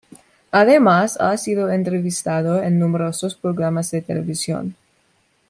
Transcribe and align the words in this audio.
Además, 0.49 1.15
ha 1.19 1.37
sido 1.37 1.69
entrevistado 1.69 2.63
en 2.63 2.79
numerosos 2.79 3.35
programas 3.35 3.91
de 3.91 4.01
televisión. 4.01 4.75